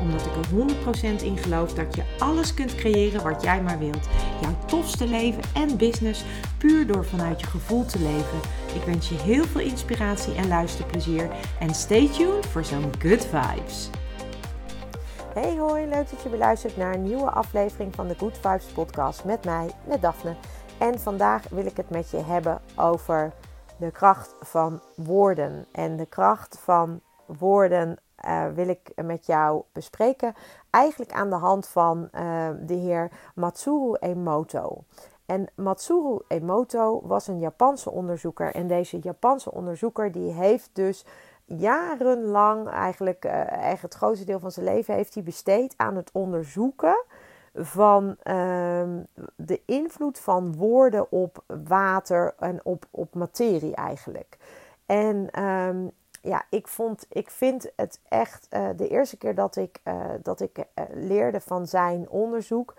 Omdat 0.00 0.26
ik 0.26 0.36
er 0.36 1.18
100% 1.20 1.22
in 1.22 1.36
geloof 1.36 1.74
dat 1.74 1.94
je 1.94 2.02
alles 2.18 2.54
kunt 2.54 2.74
creëren 2.74 3.22
wat 3.22 3.42
jij 3.42 3.62
maar 3.62 3.78
wilt. 3.78 4.08
Jouw 4.40 4.56
tofste 4.66 5.06
leven 5.06 5.42
en 5.54 5.76
business 5.76 6.24
puur 6.58 6.86
door 6.86 7.04
vanuit 7.04 7.40
je 7.40 7.46
gevoel 7.46 7.84
te 7.84 7.98
leven. 7.98 8.38
Ik 8.74 8.82
wens 8.82 9.08
je 9.08 9.14
heel 9.14 9.44
veel 9.44 9.60
inspiratie 9.60 10.34
en 10.34 10.48
luisterplezier. 10.48 11.30
En 11.60 11.74
stay 11.74 12.08
tuned 12.08 12.46
voor 12.46 12.64
zo'n 12.64 12.92
good 12.98 13.26
vibes. 13.26 13.90
Hey 15.34 15.56
hoi, 15.56 15.86
leuk 15.86 16.10
dat 16.10 16.22
je 16.22 16.28
beluistert 16.28 16.76
naar 16.76 16.94
een 16.94 17.02
nieuwe 17.02 17.30
aflevering 17.30 17.94
van 17.94 18.08
de 18.08 18.14
Good 18.18 18.38
Vibes 18.38 18.64
podcast 18.64 19.24
met 19.24 19.44
mij, 19.44 19.70
met 19.86 20.02
Daphne. 20.02 20.34
En 20.78 21.00
vandaag 21.00 21.48
wil 21.48 21.66
ik 21.66 21.76
het 21.76 21.90
met 21.90 22.10
je 22.10 22.16
hebben 22.16 22.60
over 22.76 23.32
de 23.78 23.90
kracht 23.90 24.34
van 24.40 24.82
woorden. 24.96 25.66
En 25.72 25.96
de 25.96 26.06
kracht 26.06 26.58
van 26.62 27.00
woorden 27.26 27.98
uh, 28.26 28.46
wil 28.54 28.68
ik 28.68 28.92
met 29.04 29.26
jou 29.26 29.62
bespreken. 29.72 30.34
Eigenlijk 30.70 31.12
aan 31.12 31.30
de 31.30 31.36
hand 31.36 31.68
van 31.68 32.08
uh, 32.14 32.48
de 32.66 32.74
heer 32.74 33.10
Matsuru 33.34 33.96
Emoto. 34.00 34.84
En 35.26 35.48
Matsuru 35.54 36.18
Emoto 36.28 37.00
was 37.04 37.26
een 37.26 37.38
Japanse 37.38 37.90
onderzoeker. 37.90 38.54
En 38.54 38.66
deze 38.66 38.98
Japanse 38.98 39.52
onderzoeker 39.52 40.12
die 40.12 40.32
heeft 40.32 40.70
dus 40.72 41.04
jarenlang, 41.44 42.68
eigenlijk 42.68 43.24
uh, 43.24 43.70
echt 43.70 43.82
het 43.82 43.94
grootste 43.94 44.24
deel 44.24 44.38
van 44.38 44.50
zijn 44.50 44.66
leven, 44.66 44.94
heeft 44.94 45.14
hij 45.14 45.22
besteed 45.22 45.74
aan 45.76 45.96
het 45.96 46.10
onderzoeken 46.12 47.04
van 47.54 48.08
uh, 48.08 48.82
de 49.36 49.60
invloed 49.64 50.18
van 50.18 50.56
woorden 50.56 51.12
op 51.12 51.44
water 51.64 52.34
en 52.38 52.60
op, 52.64 52.84
op 52.90 53.14
materie 53.14 53.74
eigenlijk. 53.74 54.36
En 54.86 55.42
um, 55.44 55.90
ja, 56.20 56.44
ik, 56.50 56.68
vond, 56.68 57.06
ik 57.08 57.30
vind 57.30 57.70
het 57.76 58.00
echt 58.08 58.46
uh, 58.50 58.68
de 58.76 58.88
eerste 58.88 59.16
keer 59.16 59.34
dat 59.34 59.56
ik, 59.56 59.80
uh, 59.84 60.04
dat 60.22 60.40
ik 60.40 60.64
leerde 60.92 61.40
van 61.40 61.66
zijn 61.66 62.08
onderzoek, 62.08 62.74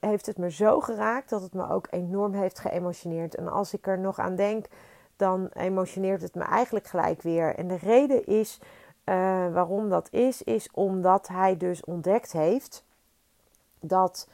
heeft 0.00 0.26
het 0.26 0.38
me 0.38 0.50
zo 0.50 0.80
geraakt 0.80 1.30
dat 1.30 1.42
het 1.42 1.52
me 1.52 1.70
ook 1.70 1.86
enorm 1.90 2.32
heeft 2.32 2.58
geëmotioneerd. 2.58 3.34
En 3.34 3.48
als 3.48 3.74
ik 3.74 3.86
er 3.86 3.98
nog 3.98 4.18
aan 4.18 4.36
denk, 4.36 4.66
dan 5.16 5.48
emotioneert 5.52 6.22
het 6.22 6.34
me 6.34 6.42
eigenlijk 6.42 6.86
gelijk 6.86 7.22
weer. 7.22 7.54
En 7.54 7.68
de 7.68 7.76
reden 7.76 8.26
is 8.26 8.60
waarom 9.52 9.88
dat 9.88 10.08
is, 10.12 10.42
is 10.42 10.70
omdat 10.72 11.28
hij 11.28 11.56
dus 11.56 11.84
ontdekt 11.84 12.32
heeft 12.32 12.84
dat 13.80 14.28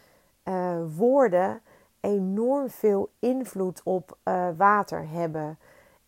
woorden 0.96 1.60
enorm 2.00 2.70
veel 2.70 3.10
invloed 3.18 3.80
op 3.84 4.16
water 4.56 5.08
hebben. 5.08 5.58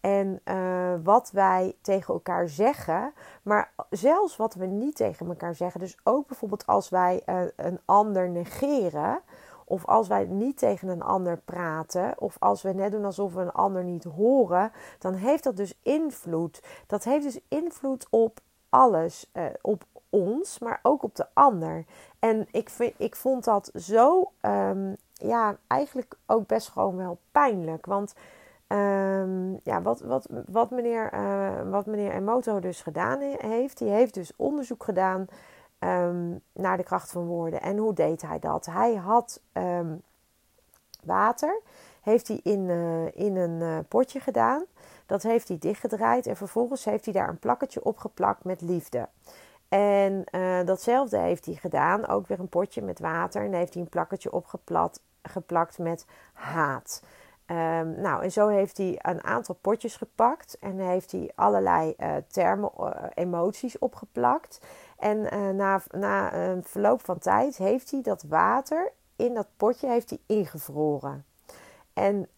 En 0.03 0.41
uh, 0.45 0.95
wat 1.03 1.31
wij 1.31 1.77
tegen 1.81 2.15
elkaar 2.15 2.49
zeggen, 2.49 3.13
maar 3.43 3.73
zelfs 3.91 4.37
wat 4.37 4.55
we 4.55 4.67
niet 4.67 4.97
tegen 4.97 5.27
elkaar 5.27 5.55
zeggen. 5.55 5.81
Dus 5.81 5.99
ook 6.05 6.27
bijvoorbeeld 6.27 6.67
als 6.67 6.89
wij 6.89 7.23
een 7.57 7.81
ander 7.85 8.29
negeren, 8.29 9.21
of 9.65 9.87
als 9.87 10.09
wij 10.09 10.25
niet 10.25 10.59
tegen 10.59 10.89
een 10.89 11.03
ander 11.03 11.37
praten, 11.37 12.15
of 12.19 12.37
als 12.39 12.63
we 12.63 12.73
net 12.73 12.93
doen 12.93 13.05
alsof 13.05 13.35
we 13.35 13.41
een 13.41 13.53
ander 13.53 13.85
niet 13.85 14.05
horen, 14.05 14.73
dan 14.99 15.15
heeft 15.15 15.45
dat 15.45 15.57
dus 15.57 15.79
invloed. 15.83 16.63
Dat 16.87 17.05
heeft 17.05 17.25
dus 17.25 17.41
invloed 17.49 18.07
op 18.11 18.41
alles, 18.69 19.31
op 19.61 19.85
ons, 20.11 20.59
maar 20.59 20.81
ook 20.83 21.03
op 21.03 21.15
de 21.15 21.27
ander. 21.33 21.85
En 22.19 22.47
ik, 22.51 22.71
vind, 22.71 22.95
ik 22.97 23.17
vond 23.17 23.45
dat 23.45 23.71
zo, 23.75 24.33
um, 24.41 24.97
ja, 25.13 25.57
eigenlijk 25.67 26.15
ook 26.27 26.47
best 26.47 26.69
gewoon 26.69 26.97
wel 26.97 27.19
pijnlijk. 27.31 27.87
Want 27.87 28.15
um, 28.73 29.61
ja, 29.63 29.83
wat, 29.83 30.01
wat, 30.01 30.29
wat, 30.47 30.71
meneer, 30.71 31.15
uh, 31.15 31.71
wat 31.71 31.87
meneer 31.87 32.13
Emoto 32.13 32.61
dus 32.61 32.83
gedaan 32.83 33.21
heeft, 33.39 33.79
die 33.79 33.89
heeft 33.89 34.15
dus 34.15 34.33
onderzoek 34.37 34.85
gedaan 34.85 35.27
um, 35.79 36.41
naar 36.53 36.77
de 36.77 36.83
kracht 36.83 37.11
van 37.11 37.27
woorden. 37.27 37.61
En 37.61 37.77
hoe 37.77 37.95
deed 37.95 38.23
hij 38.23 38.39
dat? 38.39 38.67
Hij 38.67 38.95
had 38.95 39.41
water, 41.05 41.61
heeft 42.03 42.29
hij 42.29 42.41
in, 42.43 42.69
uh, 42.69 43.07
in 43.15 43.37
een 43.37 43.61
uh, 43.61 43.79
potje 43.89 44.21
gedaan. 44.21 44.65
Dat 45.07 45.23
heeft 45.23 45.49
hij 45.49 45.59
dichtgedraaid 45.59 46.27
en 46.27 46.37
vervolgens 46.37 46.85
heeft 46.85 47.05
hij 47.05 47.15
daar 47.15 47.29
een 47.29 47.39
plakketje 47.39 47.85
opgeplakt 47.85 48.45
met 48.45 48.61
liefde. 48.61 49.09
En 49.69 50.25
datzelfde 50.65 51.19
heeft 51.19 51.45
hij 51.47 51.55
gedaan. 51.55 52.07
Ook 52.07 52.27
weer 52.27 52.41
een 52.41 52.49
potje 52.49 52.83
met 52.83 53.01
water. 53.01 53.45
En 53.45 53.53
heeft 53.53 53.75
hij 53.75 53.83
een 53.83 53.89
plakketje 53.89 54.33
opgeplakt 54.33 55.79
met 55.79 56.07
haat. 56.33 57.03
Um, 57.53 58.01
nou, 58.01 58.23
en 58.23 58.33
zo 58.33 58.49
heeft 58.49 58.77
hij 58.77 58.99
een 59.03 59.25
aantal 59.25 59.55
potjes 59.55 59.97
gepakt. 59.97 60.59
En 60.61 60.79
heeft 60.79 61.13
hij 61.13 61.33
allerlei 61.35 61.95
uh, 61.99 62.15
termen, 62.29 62.71
uh, 62.81 62.91
emoties 63.15 63.79
opgeplakt. 63.79 64.61
En 64.99 65.21
na, 65.57 65.81
na 65.91 66.35
een 66.35 66.65
verloop 66.65 67.05
van 67.05 67.19
tijd 67.19 67.57
heeft 67.57 67.91
hij 67.91 68.03
dat 68.03 68.23
water 68.29 68.93
in 69.17 69.35
dat 69.35 69.47
potje 69.57 69.89
heeft 69.89 70.11
hij 70.11 70.19
ingevroren. 70.27 71.25
En 71.93 72.29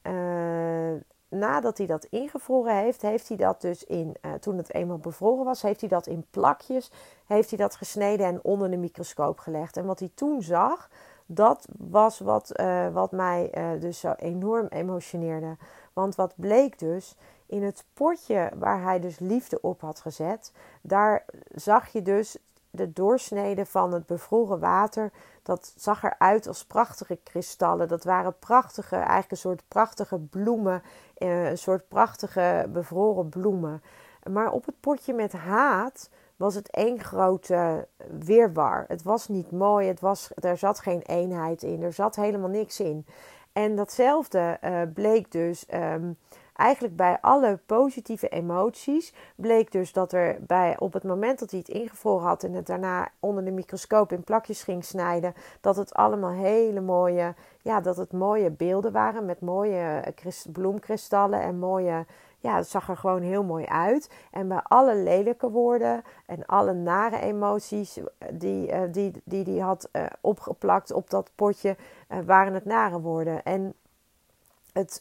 nadat 1.29 1.79
hij 1.79 1.87
dat 1.87 2.05
ingevroren 2.05 2.77
heeft, 2.77 3.03
heeft 3.03 3.29
hij 3.29 3.37
dat 3.37 3.61
dus 3.61 3.85
in, 3.85 4.17
toen 4.41 4.57
het 4.57 4.75
eenmaal 4.75 4.99
bevroren 4.99 5.45
was, 5.45 5.63
heeft 5.63 5.81
hij 5.81 5.89
dat 5.89 6.07
in 6.07 6.27
plakjes, 6.31 6.91
heeft 7.27 7.49
hij 7.49 7.59
dat 7.59 7.77
gesneden 7.77 8.27
en 8.27 8.45
onder 8.45 8.71
de 8.71 8.77
microscoop 8.77 9.39
gelegd. 9.39 9.77
En 9.77 9.87
wat 9.87 9.99
hij 9.99 10.11
toen 10.15 10.43
zag, 10.43 10.91
dat 11.27 11.67
was 11.79 12.19
wat, 12.19 12.53
uh, 12.61 12.89
wat 12.89 13.13
mij 13.13 13.51
uh, 13.55 13.81
dus 13.81 14.01
zo 14.01 14.13
enorm 14.17 14.67
emotioneerde. 14.67 15.57
Want 15.93 16.15
wat 16.15 16.33
bleek 16.37 16.79
dus, 16.79 17.17
in 17.47 17.63
het 17.63 17.85
potje 17.95 18.51
waar 18.59 18.83
hij 18.83 19.01
dus 19.01 19.19
liefde 19.19 19.61
op 19.61 19.81
had 19.81 20.01
gezet, 20.01 20.53
daar 20.81 21.25
zag 21.55 21.89
je 21.89 22.03
dus 22.03 22.37
de 22.71 22.93
doorsnede 22.93 23.67
van 23.67 23.93
het 23.93 24.07
bevroren 24.07 24.61
water, 24.61 25.11
dat 25.43 25.73
zag 25.77 26.03
eruit 26.03 26.47
als 26.47 26.65
prachtige 26.65 27.19
kristallen. 27.23 27.89
Dat 27.89 28.05
waren 28.05 28.39
prachtige, 28.39 28.97
eigenlijk 28.97 29.31
een 29.31 29.37
soort 29.37 29.63
prachtige 29.69 30.19
bloemen, 30.19 30.83
eh, 31.15 31.51
een 31.51 31.59
soort 31.59 31.89
prachtige 31.89 32.69
bevroren 32.73 33.29
bloemen. 33.29 33.83
Maar 34.31 34.51
op 34.51 34.67
het 34.67 34.81
potje 34.81 35.13
met 35.13 35.33
haat 35.33 36.09
was 36.37 36.55
het 36.55 36.71
één 36.71 37.01
grote 37.01 37.89
weerwar. 38.25 38.85
Het 38.89 39.03
was 39.03 39.29
niet 39.29 39.51
mooi, 39.51 39.89
het 39.89 40.01
was, 40.01 40.31
er 40.35 40.57
zat 40.57 40.81
geen 40.81 41.03
eenheid 41.03 41.63
in, 41.63 41.83
er 41.83 41.93
zat 41.93 42.17
helemaal 42.17 42.49
niks 42.49 42.81
in. 42.81 43.07
En 43.53 43.77
datzelfde 43.77 44.59
uh, 44.65 44.81
bleek 44.95 45.33
dus 45.33 45.67
um, 45.75 46.17
eigenlijk 46.55 46.97
bij 46.97 47.19
alle 47.21 47.59
positieve 47.67 48.29
emoties 48.29 49.15
bleek 49.37 49.73
dus 49.73 49.93
dat 49.93 50.13
er 50.13 50.37
bij, 50.41 50.77
op 50.79 50.93
het 50.93 51.03
moment 51.03 51.39
dat 51.39 51.51
hij 51.51 51.59
het 51.59 51.69
ingevroren 51.69 52.27
had 52.27 52.43
en 52.43 52.53
het 52.53 52.67
daarna 52.67 53.09
onder 53.21 53.45
de 53.45 53.51
microscoop 53.51 54.13
in 54.13 54.25
plakjes 54.25 54.63
ging 54.63 54.85
snijden, 54.85 55.35
dat 55.61 55.77
het 55.77 55.95
allemaal 55.95 56.33
hele 56.33 56.81
mooie, 56.81 57.35
ja, 57.63 57.81
dat 57.81 57.97
het 57.97 58.13
mooie 58.13 58.51
beelden 58.51 58.93
waren 58.93 59.25
met 59.25 59.41
mooie 59.41 60.15
bloemkristallen 60.53 61.41
en 61.41 61.59
mooie, 61.59 62.07
ja, 62.45 62.57
het 62.57 62.69
zag 62.69 62.89
er 62.89 62.97
gewoon 62.97 63.23
heel 63.23 63.45
mooi 63.45 63.67
uit. 63.67 64.11
En 64.31 64.49
bij 64.49 64.61
alle 64.63 64.97
lelijke 64.97 65.51
woorden 65.51 66.03
en 66.27 66.47
alle 66.47 66.73
nare 66.73 67.19
emoties 67.19 67.99
die 68.33 68.71
hij 68.71 68.91
die, 68.91 69.13
die, 69.25 69.45
die 69.45 69.63
had 69.63 69.89
uh, 69.93 70.07
opgeplakt 70.21 70.93
op 70.93 71.11
dat 71.11 71.31
potje, 71.35 71.77
waren 72.25 72.55
het 72.55 72.65
nare 72.65 73.01
woorden. 73.01 73.43
En 73.43 73.75
het, 74.73 75.01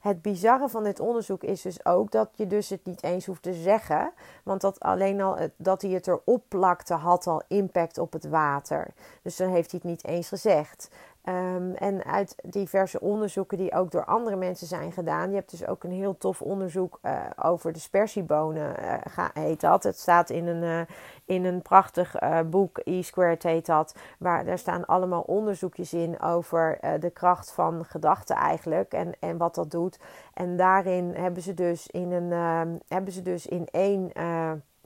het 0.00 0.22
bizarre 0.22 0.68
van 0.68 0.84
dit 0.84 1.00
onderzoek 1.00 1.42
is 1.42 1.62
dus 1.62 1.84
ook 1.84 2.10
dat 2.10 2.30
je 2.34 2.46
dus 2.46 2.68
het 2.68 2.84
niet 2.84 3.02
eens 3.02 3.26
hoeft 3.26 3.42
te 3.42 3.54
zeggen. 3.54 4.12
Want 4.42 4.60
dat 4.60 4.80
alleen 4.80 5.20
al 5.20 5.36
dat 5.56 5.82
hij 5.82 5.90
het 5.90 6.06
erop 6.06 6.44
plakte 6.48 6.94
had 6.94 7.26
al 7.26 7.42
impact 7.48 7.98
op 7.98 8.12
het 8.12 8.28
water. 8.28 8.94
Dus 9.22 9.36
dan 9.36 9.48
heeft 9.48 9.70
hij 9.70 9.80
het 9.82 9.90
niet 9.90 10.04
eens 10.04 10.28
gezegd. 10.28 10.90
Um, 11.28 11.74
en 11.74 12.04
uit 12.04 12.34
diverse 12.42 13.00
onderzoeken 13.00 13.58
die 13.58 13.74
ook 13.74 13.90
door 13.90 14.04
andere 14.04 14.36
mensen 14.36 14.66
zijn 14.66 14.92
gedaan. 14.92 15.28
Je 15.28 15.34
hebt 15.34 15.50
dus 15.50 15.66
ook 15.66 15.84
een 15.84 15.92
heel 15.92 16.16
tof 16.16 16.42
onderzoek 16.42 16.98
uh, 17.02 17.20
over 17.42 17.72
de 17.72 17.78
spersiebonen, 17.78 18.74
uh, 18.80 19.28
heet 19.32 19.60
dat. 19.60 19.82
Het 19.82 19.98
staat 19.98 20.30
in 20.30 20.46
een, 20.46 20.62
uh, 20.62 20.80
in 21.24 21.44
een 21.44 21.62
prachtig 21.62 22.14
boek, 22.50 22.80
E-Squared 22.84 23.42
heet 23.42 23.66
dat. 23.66 23.94
Waar 24.18 24.44
daar 24.44 24.58
staan 24.58 24.84
allemaal 24.84 25.22
onderzoekjes 25.22 25.92
in 25.92 26.20
over 26.20 26.78
de 27.00 27.10
kracht 27.10 27.52
van 27.52 27.84
gedachten 27.84 28.36
eigenlijk. 28.36 28.92
En, 28.92 29.12
en 29.20 29.36
wat 29.36 29.54
dat 29.54 29.70
doet. 29.70 29.98
En 30.34 30.56
daarin 30.56 31.14
hebben 31.14 31.42
ze 31.42 31.54
dus 31.54 31.86
in, 31.86 32.12
een, 32.12 32.80
hebben 32.88 33.12
ze 33.12 33.22
dus 33.22 33.46
in 33.46 33.66
één 33.70 34.12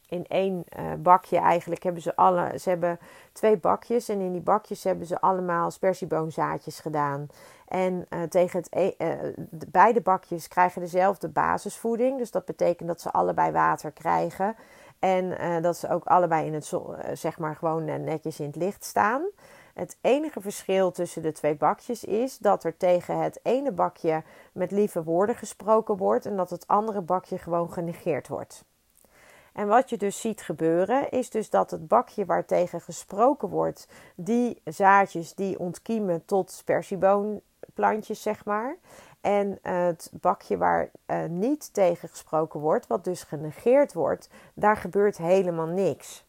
in 0.08 0.26
één 0.26 0.64
bakje 0.99 1.38
eigenlijk 1.38 1.82
hebben 1.82 2.03
ze 2.03 2.17
alle. 2.17 2.58
Ze 2.58 2.69
hebben 2.69 2.99
twee 3.32 3.56
bakjes 3.56 4.08
en 4.08 4.20
in 4.20 4.32
die 4.32 4.41
bakjes 4.41 4.85
hebben 4.85 5.06
ze 5.06 5.20
allemaal 5.20 5.70
spersieboonzaadjes 5.70 6.81
gedaan. 6.81 7.26
En 7.69 8.06
tegen 8.29 8.58
het, 8.58 8.69
e, 8.70 8.93
beide 9.70 10.00
bakjes 10.00 10.49
krijgen 10.49 10.81
dezelfde 10.81 11.29
basisvoeding. 11.29 12.19
Dus 12.19 12.31
dat 12.31 12.44
betekent 12.44 12.88
dat 12.88 13.00
ze 13.00 13.11
allebei 13.11 13.53
water 13.53 13.91
krijgen. 13.91 14.56
En 14.99 15.62
dat 15.62 15.76
ze 15.76 15.88
ook 15.88 16.05
allebei 16.05 16.47
in 16.47 16.55
het, 16.55 16.73
zeg 17.12 17.38
maar, 17.38 17.56
gewoon 17.56 17.85
netjes 17.85 18.41
in 18.41 18.47
het 18.47 18.56
licht 18.56 18.85
staan. 18.85 19.23
Het 19.76 19.99
enige 20.00 20.41
verschil 20.41 20.91
tussen 20.91 21.23
de 21.23 21.32
twee 21.32 21.56
bakjes 21.56 22.05
is 22.05 22.38
dat 22.38 22.64
er 22.64 22.76
tegen 22.76 23.19
het 23.19 23.41
ene 23.43 23.73
bakje 23.73 24.23
met 24.53 24.70
lieve 24.70 25.03
woorden 25.03 25.35
gesproken 25.35 25.97
wordt 25.97 26.26
en 26.26 26.37
dat 26.37 26.50
het 26.50 26.67
andere 26.67 27.00
bakje 27.00 27.38
gewoon 27.38 27.73
genegeerd 27.73 28.29
wordt. 28.29 28.64
En 29.56 29.67
wat 29.67 29.91
je 29.91 29.97
dus 29.97 30.20
ziet 30.20 30.43
gebeuren 30.43 31.11
is 31.11 31.31
dus 31.31 31.50
dat 31.50 31.70
het 31.70 31.88
bakje 31.88 32.25
waar 32.25 32.44
tegen 32.44 32.81
gesproken 32.81 33.49
wordt, 33.49 33.88
die 34.14 34.61
zaadjes 34.64 35.35
die 35.35 35.58
ontkiemen 35.58 36.25
tot 36.25 36.50
spersieboonplantjes 36.50 38.23
zeg 38.23 38.44
maar. 38.44 38.76
En 39.20 39.58
het 39.62 40.11
bakje 40.20 40.56
waar 40.56 40.91
uh, 41.06 41.25
niet 41.25 41.75
tegen 41.75 42.08
gesproken 42.08 42.61
wordt, 42.61 42.87
wat 42.87 43.05
dus 43.05 43.23
genegeerd 43.23 43.93
wordt, 43.93 44.29
daar 44.55 44.76
gebeurt 44.76 45.17
helemaal 45.17 45.67
niks. 45.67 46.25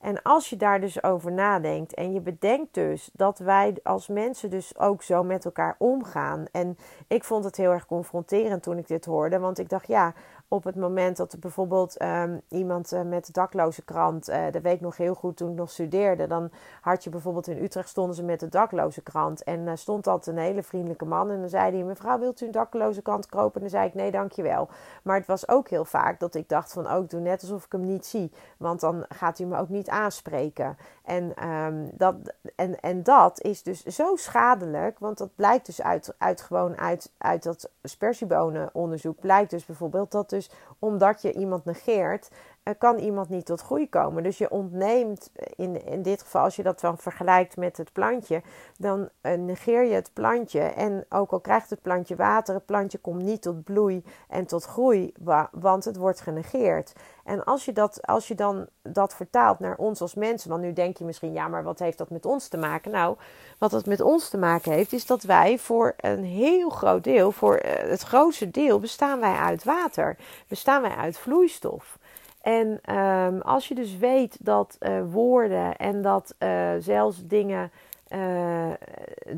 En 0.00 0.22
als 0.22 0.50
je 0.50 0.56
daar 0.56 0.80
dus 0.80 1.02
over 1.02 1.32
nadenkt 1.32 1.94
en 1.94 2.12
je 2.12 2.20
bedenkt 2.20 2.74
dus 2.74 3.10
dat 3.12 3.38
wij 3.38 3.76
als 3.82 4.08
mensen 4.08 4.50
dus 4.50 4.78
ook 4.78 5.02
zo 5.02 5.22
met 5.22 5.44
elkaar 5.44 5.74
omgaan. 5.78 6.44
En 6.52 6.78
ik 7.08 7.24
vond 7.24 7.44
het 7.44 7.56
heel 7.56 7.70
erg 7.70 7.86
confronterend 7.86 8.62
toen 8.62 8.78
ik 8.78 8.88
dit 8.88 9.04
hoorde, 9.04 9.38
want 9.38 9.58
ik 9.58 9.68
dacht 9.68 9.86
ja, 9.86 10.14
op 10.52 10.64
het 10.64 10.76
moment 10.76 11.16
dat 11.16 11.32
er 11.32 11.38
bijvoorbeeld 11.38 12.02
um, 12.02 12.40
iemand 12.48 12.92
uh, 12.92 13.02
met 13.02 13.26
de 13.26 13.32
dakloze 13.32 13.82
krant, 13.82 14.30
uh, 14.30 14.42
dat 14.50 14.62
weet 14.62 14.74
ik 14.74 14.80
nog 14.80 14.96
heel 14.96 15.14
goed 15.14 15.36
toen 15.36 15.50
ik 15.50 15.56
nog 15.56 15.70
studeerde, 15.70 16.26
dan 16.26 16.50
had 16.80 17.04
je 17.04 17.10
bijvoorbeeld 17.10 17.46
in 17.46 17.62
Utrecht 17.62 17.88
stonden 17.88 18.14
ze 18.14 18.22
met 18.22 18.40
de 18.40 18.48
dakloze 18.48 19.02
krant 19.02 19.42
en 19.42 19.60
uh, 19.60 19.72
stond 19.74 20.06
altijd 20.06 20.36
een 20.36 20.42
hele 20.42 20.62
vriendelijke 20.62 21.04
man 21.04 21.30
en 21.30 21.40
dan 21.40 21.48
zei 21.48 21.76
hij, 21.76 21.84
mevrouw 21.84 22.18
wilt 22.18 22.40
u 22.40 22.46
een 22.46 22.52
dakloze 22.52 23.02
krant 23.02 23.26
kopen? 23.26 23.54
En 23.54 23.60
dan 23.60 23.70
zei 23.70 23.86
ik, 23.86 23.94
nee 23.94 24.10
dankjewel. 24.10 24.68
Maar 25.02 25.16
het 25.16 25.26
was 25.26 25.48
ook 25.48 25.68
heel 25.68 25.84
vaak 25.84 26.20
dat 26.20 26.34
ik 26.34 26.48
dacht 26.48 26.72
van, 26.72 26.90
oh 26.90 27.02
ik 27.02 27.10
doe 27.10 27.20
net 27.20 27.40
alsof 27.40 27.64
ik 27.64 27.72
hem 27.72 27.84
niet 27.84 28.06
zie, 28.06 28.32
want 28.56 28.80
dan 28.80 29.04
gaat 29.08 29.38
hij 29.38 29.46
me 29.46 29.58
ook 29.58 29.68
niet 29.68 29.88
aanspreken. 29.88 30.76
En, 31.10 31.48
um, 31.48 31.90
dat, 31.92 32.14
en, 32.56 32.80
en 32.80 33.02
dat 33.02 33.42
is 33.42 33.62
dus 33.62 33.84
zo 33.84 34.16
schadelijk, 34.16 34.98
want 34.98 35.18
dat 35.18 35.34
blijkt 35.34 35.66
dus 35.66 35.82
uit, 35.82 36.14
uit 36.18 36.40
gewoon 36.40 36.76
uit, 36.76 37.12
uit 37.18 37.42
dat 37.42 37.70
spersiebonenonderzoek, 37.82 39.20
blijkt 39.20 39.50
dus 39.50 39.66
bijvoorbeeld 39.66 40.10
dat 40.10 40.30
dus 40.30 40.50
omdat 40.78 41.22
je 41.22 41.32
iemand 41.32 41.64
negeert, 41.64 42.30
kan 42.78 42.98
iemand 42.98 43.28
niet 43.28 43.46
tot 43.46 43.60
groei 43.60 43.88
komen. 43.88 44.22
Dus 44.22 44.38
je 44.38 44.50
ontneemt, 44.50 45.30
in, 45.56 45.86
in 45.86 46.02
dit 46.02 46.22
geval 46.22 46.42
als 46.42 46.56
je 46.56 46.62
dat 46.62 46.80
dan 46.80 46.98
vergelijkt 46.98 47.56
met 47.56 47.76
het 47.76 47.92
plantje, 47.92 48.42
dan 48.78 49.08
uh, 49.22 49.32
negeer 49.32 49.84
je 49.84 49.94
het 49.94 50.10
plantje. 50.12 50.60
En 50.60 51.04
ook 51.08 51.30
al 51.30 51.40
krijgt 51.40 51.70
het 51.70 51.82
plantje 51.82 52.16
water, 52.16 52.54
het 52.54 52.66
plantje 52.66 52.98
komt 52.98 53.22
niet 53.22 53.42
tot 53.42 53.64
bloei 53.64 54.04
en 54.28 54.46
tot 54.46 54.64
groei, 54.64 55.12
want 55.50 55.84
het 55.84 55.96
wordt 55.96 56.20
genegeerd. 56.20 56.92
En 57.24 57.44
als 57.44 57.64
je, 57.64 57.72
dat, 57.72 58.06
als 58.06 58.28
je 58.28 58.34
dan 58.34 58.66
dat 58.82 59.14
vertaalt 59.14 59.58
naar 59.58 59.76
ons 59.76 60.00
als 60.00 60.14
mensen, 60.14 60.50
want 60.50 60.62
nu 60.62 60.72
denk 60.72 60.96
je 60.96 61.04
misschien, 61.04 61.32
ja, 61.32 61.48
maar 61.48 61.62
wat 61.62 61.78
heeft 61.78 61.98
dat 61.98 62.10
met 62.10 62.26
ons 62.26 62.48
te 62.48 62.56
maken? 62.56 62.90
Nou, 62.90 63.16
wat 63.58 63.70
dat 63.70 63.86
met 63.86 64.00
ons 64.00 64.28
te 64.28 64.38
maken 64.38 64.72
heeft, 64.72 64.92
is 64.92 65.06
dat 65.06 65.22
wij 65.22 65.58
voor 65.58 65.94
een 65.96 66.24
heel 66.24 66.70
groot 66.70 67.04
deel, 67.04 67.32
voor 67.32 67.56
eh, 67.56 67.90
het 67.90 68.02
grootste 68.02 68.50
deel, 68.50 68.80
bestaan 68.80 69.20
wij 69.20 69.34
uit 69.34 69.64
water. 69.64 70.16
Bestaan 70.48 70.82
wij 70.82 70.94
uit 70.94 71.18
vloeistof. 71.18 71.98
En 72.40 72.96
um, 72.96 73.40
als 73.40 73.68
je 73.68 73.74
dus 73.74 73.96
weet 73.96 74.36
dat 74.40 74.76
uh, 74.80 75.02
woorden 75.10 75.76
en 75.76 76.02
dat 76.02 76.34
uh, 76.38 76.70
zelfs 76.78 77.26
dingen 77.26 77.70
uh, 78.08 78.70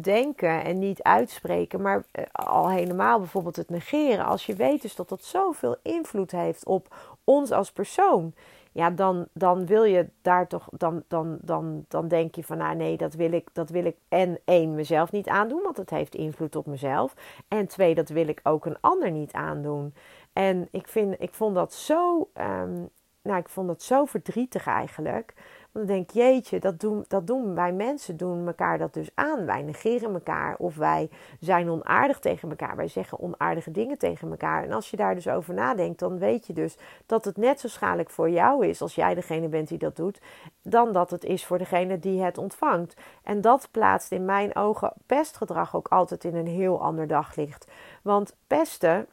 denken 0.01 0.65
en 0.65 0.79
niet 0.79 1.03
uitspreken, 1.03 1.83
maar 1.83 2.05
al 2.33 2.71
helemaal 2.71 3.19
bijvoorbeeld 3.19 3.57
het 3.57 3.71
negeren, 3.71 4.25
als 4.25 4.47
je 4.47 4.55
weet 4.55 4.83
dus 4.83 4.95
dat 4.95 5.09
dat 5.09 5.25
zoveel 5.25 5.77
invloed 5.83 6.31
heeft 6.31 6.67
op 6.67 6.95
ons 7.25 7.51
als 7.51 7.73
persoon, 7.73 8.35
ja, 8.73 8.91
dan, 8.91 9.27
dan 9.33 9.67
wil 9.67 9.85
je 9.85 10.09
daar 10.23 10.47
toch, 10.49 10.69
dan, 10.71 11.03
dan, 11.09 11.39
dan, 11.41 11.85
dan 11.89 12.09
denk 12.09 12.35
je 12.35 12.45
van, 12.45 12.59
nou 12.59 12.77
nee, 12.77 12.97
dat 12.97 13.15
wil 13.15 13.33
ik, 13.33 13.49
dat 13.53 13.71
wil 13.71 13.85
ik 13.85 13.97
en 14.09 14.39
één 14.45 14.75
mezelf 14.75 15.13
niet 15.13 15.29
aandoen, 15.29 15.63
want 15.63 15.77
het 15.77 15.91
heeft 15.91 16.15
invloed 16.15 16.57
op 16.57 16.67
mezelf. 16.67 17.15
En 17.49 17.67
twee, 17.67 17.95
dat 17.95 18.09
wil 18.09 18.29
ik 18.29 18.41
ook 18.43 18.67
een 18.67 18.81
ander 18.81 19.11
niet 19.11 19.33
aandoen. 19.33 19.95
En 20.33 20.69
ik, 20.71 20.89
vind, 20.89 21.15
ik 21.19 21.35
vond 21.35 21.55
dat 21.55 21.75
zo, 21.75 22.29
um, 22.35 22.89
nou, 23.23 23.39
ik 23.39 23.49
vond 23.49 23.69
dat 23.69 23.83
zo 23.83 24.05
verdrietig 24.05 24.67
eigenlijk. 24.67 25.35
Want 25.73 25.87
dan 25.87 25.97
denk 25.97 26.09
ik, 26.09 26.15
jeetje, 26.15 26.61
dat 26.61 26.81
doen, 26.81 27.05
dat 27.09 27.27
doen 27.27 27.55
wij 27.55 27.73
mensen, 27.73 28.17
doen 28.17 28.47
elkaar 28.47 28.79
dat 28.79 28.95
dus 28.95 29.11
aan. 29.15 29.47
Wij 29.47 29.63
negeren 29.63 30.15
elkaar 30.15 30.57
of 30.59 30.77
wij 30.77 31.11
zijn 31.41 31.71
onaardig 31.71 32.19
tegen 32.19 32.51
elkaar. 32.51 32.77
Wij 32.77 32.89
zeggen 32.89 33.19
onaardige 33.21 33.71
dingen 33.71 33.99
tegen 33.99 34.31
elkaar. 34.31 34.65
En 34.65 34.73
als 34.73 34.91
je 34.91 34.97
daar 34.97 35.15
dus 35.15 35.29
over 35.29 35.55
nadenkt, 35.55 35.99
dan 35.99 36.19
weet 36.19 36.47
je 36.47 36.53
dus 36.53 36.79
dat 37.07 37.25
het 37.25 37.37
net 37.37 37.61
zo 37.61 37.69
schadelijk 37.69 38.11
voor 38.11 38.31
jou 38.31 38.67
is 38.67 38.83
als 38.83 38.95
jij 38.95 39.15
degene 39.15 39.49
bent 39.49 39.69
die 39.69 39.79
dat 39.79 39.97
doet, 39.97 40.21
dan 40.63 40.93
dat 40.93 41.11
het 41.11 41.25
is 41.25 41.47
voor 41.47 41.59
degene 41.59 41.99
die 41.99 42.23
het 42.23 42.39
ontvangt. 42.39 42.97
En 43.23 43.41
dat 43.41 43.69
plaatst 43.71 44.13
in 44.13 44.25
mijn 44.25 44.57
ogen 44.57 44.93
pestgedrag 45.07 45.77
ook 45.77 45.89
altijd 45.89 46.25
in 46.25 46.35
een 46.35 46.47
heel 46.47 46.81
ander 46.81 47.07
daglicht. 47.07 47.71
Want 48.03 48.37
pesten 48.47 49.07